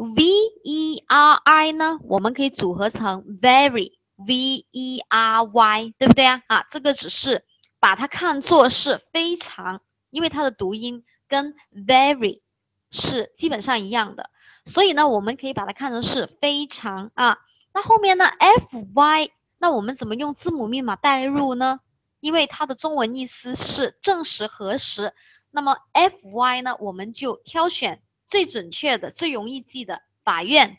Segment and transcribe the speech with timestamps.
[0.00, 0.24] V
[0.64, 6.42] e r i 呢，我们可以组合成 very v e r y，对不对啊？
[6.46, 7.44] 啊，这个只是
[7.78, 12.40] 把它看作是非常，因为它的读音跟 very
[12.90, 14.30] 是基本上一样的，
[14.64, 17.38] 所以呢，我们可以把它看成是非常啊。
[17.74, 21.80] 那后面呢，f y，那我们怎么用字母密码代入呢？
[22.20, 25.12] 因为它的中文意思是证实核实，
[25.50, 28.00] 那么 f y 呢，我们就挑选。
[28.30, 30.78] 最准确的、最容易记的法院，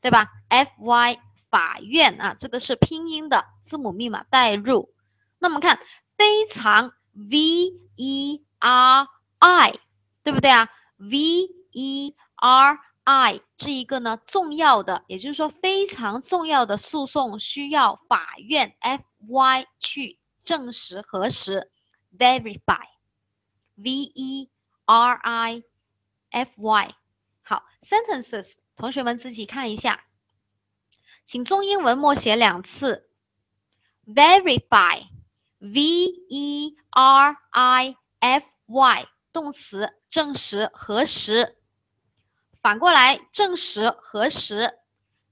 [0.00, 1.18] 对吧？F Y
[1.50, 4.94] 法院啊，这个是拼音的字母密码代入。
[5.40, 5.80] 那么看
[6.16, 9.08] 非常 V E R
[9.38, 9.78] I，
[10.22, 11.18] 对不对啊？V
[11.72, 21.70] E R I 这一个呢重要的，也就是说非常重要的诉讼需要法院 F Y 去证实核实
[22.16, 24.50] ，verify，V E
[24.86, 25.64] R I。
[26.34, 26.94] F Y，
[27.42, 30.04] 好，sentences，同学们自己看一下，
[31.24, 33.08] 请中英文默写两次
[34.04, 35.80] ，verify，V
[36.28, 41.56] E R I F Y，动词，证实、核实。
[42.60, 44.76] 反过来，证实、核实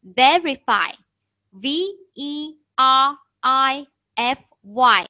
[0.04, 1.68] ，verify，V
[2.14, 5.00] E R I F Y。